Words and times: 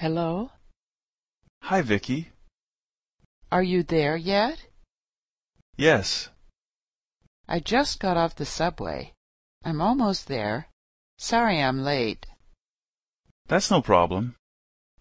Hello? 0.00 0.52
Hi, 1.62 1.82
Vicky. 1.82 2.30
Are 3.50 3.64
you 3.64 3.82
there 3.82 4.16
yet? 4.16 4.68
Yes. 5.76 6.28
I 7.48 7.58
just 7.58 7.98
got 7.98 8.16
off 8.16 8.36
the 8.36 8.46
subway. 8.46 9.12
I'm 9.64 9.80
almost 9.80 10.28
there. 10.28 10.68
Sorry 11.18 11.60
I'm 11.60 11.82
late. 11.82 12.26
That's 13.48 13.72
no 13.72 13.82
problem. 13.82 14.36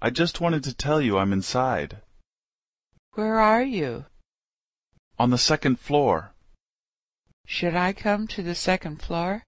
I 0.01 0.09
just 0.09 0.41
wanted 0.41 0.63
to 0.63 0.73
tell 0.73 0.99
you 0.99 1.19
I'm 1.19 1.31
inside. 1.31 2.01
Where 3.13 3.39
are 3.39 3.61
you? 3.61 4.05
On 5.19 5.29
the 5.29 5.37
second 5.37 5.79
floor. 5.79 6.33
Should 7.45 7.75
I 7.75 7.93
come 7.93 8.25
to 8.29 8.41
the 8.41 8.55
second 8.55 9.03
floor? 9.03 9.43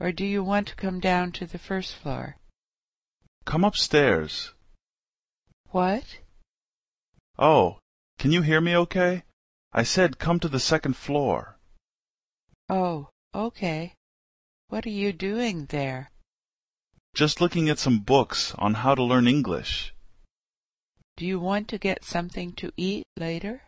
Or 0.00 0.10
do 0.10 0.24
you 0.24 0.42
want 0.42 0.66
to 0.66 0.74
come 0.74 0.98
down 0.98 1.30
to 1.38 1.46
the 1.46 1.58
first 1.60 1.94
floor? 1.94 2.38
Come 3.44 3.62
upstairs. 3.62 4.52
What? 5.70 6.18
Oh, 7.38 7.78
can 8.18 8.32
you 8.32 8.42
hear 8.42 8.60
me 8.60 8.76
okay? 8.76 9.22
I 9.72 9.84
said 9.84 10.18
come 10.18 10.40
to 10.40 10.48
the 10.48 10.58
second 10.58 10.96
floor. 10.96 11.58
Oh, 12.68 13.08
okay. 13.34 13.94
What 14.68 14.84
are 14.84 14.96
you 15.04 15.12
doing 15.12 15.66
there? 15.66 16.10
Just 17.14 17.40
looking 17.40 17.68
at 17.68 17.78
some 17.78 18.00
books 18.00 18.52
on 18.58 18.74
how 18.82 18.94
to 18.94 19.02
learn 19.02 19.28
English. 19.28 19.94
Do 21.16 21.24
you 21.24 21.38
want 21.38 21.68
to 21.68 21.78
get 21.78 22.04
something 22.04 22.52
to 22.54 22.72
eat 22.76 23.04
later? 23.16 23.62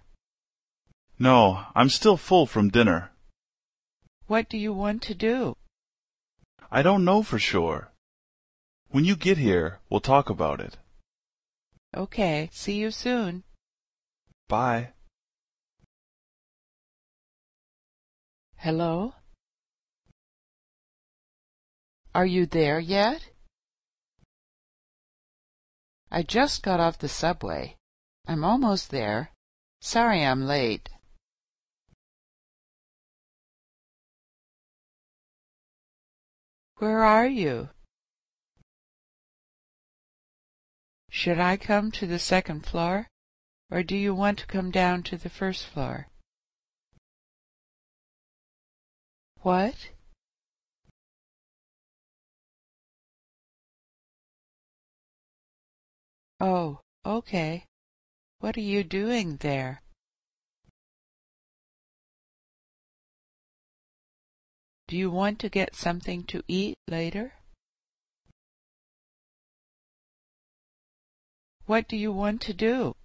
No, 1.18 1.66
I'm 1.74 1.88
still 1.88 2.16
full 2.16 2.46
from 2.46 2.70
dinner. 2.70 3.10
What 4.26 4.48
do 4.48 4.58
you 4.58 4.72
want 4.72 5.02
to 5.02 5.14
do? 5.14 5.54
I 6.70 6.82
don't 6.82 7.04
know 7.04 7.22
for 7.22 7.38
sure. 7.38 7.92
When 8.88 9.04
you 9.04 9.14
get 9.14 9.38
here, 9.38 9.78
we'll 9.88 10.00
talk 10.00 10.30
about 10.30 10.60
it. 10.60 10.78
Okay, 11.94 12.48
see 12.52 12.74
you 12.74 12.90
soon. 12.90 13.44
Bye. 14.48 14.92
Hello? 18.56 19.14
Are 22.14 22.24
you 22.24 22.46
there 22.46 22.80
yet? 22.80 23.28
I 26.10 26.22
just 26.22 26.62
got 26.62 26.80
off 26.80 26.98
the 26.98 27.08
subway. 27.08 27.76
I'm 28.26 28.44
almost 28.44 28.90
there. 28.90 29.30
Sorry 29.80 30.24
I'm 30.24 30.46
late. 30.46 30.88
Where 36.76 37.02
are 37.02 37.26
you? 37.26 37.68
Should 41.14 41.38
I 41.38 41.58
come 41.58 41.92
to 41.92 42.06
the 42.06 42.18
second 42.18 42.64
floor, 42.64 43.10
or 43.70 43.82
do 43.82 43.94
you 43.94 44.14
want 44.14 44.38
to 44.38 44.46
come 44.46 44.70
down 44.70 45.02
to 45.04 45.18
the 45.18 45.28
first 45.28 45.66
floor? 45.66 46.08
What? 49.42 49.90
Oh, 56.40 56.80
okay. 57.04 57.66
What 58.38 58.56
are 58.56 58.60
you 58.60 58.82
doing 58.82 59.36
there? 59.36 59.82
Do 64.88 64.96
you 64.96 65.10
want 65.10 65.38
to 65.40 65.50
get 65.50 65.76
something 65.76 66.24
to 66.24 66.42
eat 66.48 66.78
later? 66.88 67.34
What 71.66 71.88
do 71.88 71.96
you 71.96 72.12
want 72.12 72.40
to 72.42 72.52
do? 72.52 72.96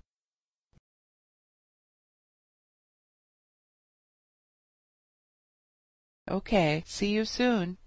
Okay, 6.29 6.84
see 6.85 7.07
you 7.07 7.23
soon. 7.23 7.78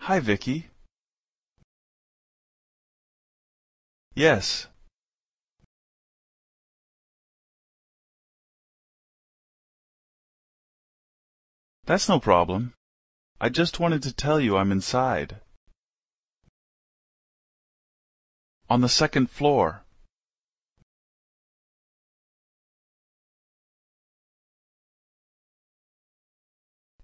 Hi, 0.00 0.20
Vicky. 0.20 0.68
Yes. 4.14 4.68
That's 11.84 12.08
no 12.08 12.18
problem. 12.20 12.74
I 13.40 13.48
just 13.48 13.78
wanted 13.78 14.02
to 14.02 14.12
tell 14.12 14.40
you 14.40 14.56
I'm 14.56 14.72
inside. 14.72 15.36
On 18.68 18.80
the 18.80 18.88
second 18.88 19.30
floor. 19.30 19.84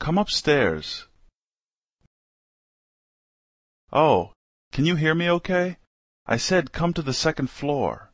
Come 0.01 0.19
upstairs. 0.19 1.07
Oh, 3.93 4.33
can 4.73 4.87
you 4.87 4.97
hear 4.97 5.15
me 5.15 5.31
okay? 5.31 5.77
I 6.27 6.37
said 6.37 6.73
come 6.73 6.93
to 6.95 7.03
the 7.03 7.15
second 7.15 7.49
floor. 7.49 8.11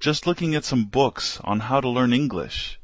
Just 0.00 0.26
looking 0.26 0.54
at 0.54 0.64
some 0.64 0.84
books 0.84 1.40
on 1.42 1.60
how 1.60 1.80
to 1.80 1.88
learn 1.88 2.12
English. 2.12 2.78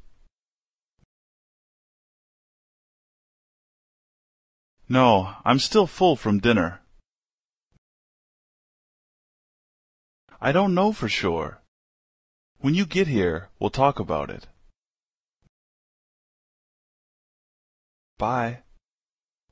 No, 4.89 5.35
I'm 5.45 5.59
still 5.59 5.87
full 5.87 6.17
from 6.17 6.39
dinner. 6.41 6.81
I 10.41 10.53
don't 10.53 10.75
know 10.75 10.93
for 10.93 11.09
sure. 11.09 11.63
When 12.59 12.75
you 12.75 12.85
get 12.85 13.07
here, 13.07 13.49
we'll 13.59 13.71
talk 13.71 13.99
about 13.99 14.29
it. 14.29 14.49
Bye. 18.19 18.63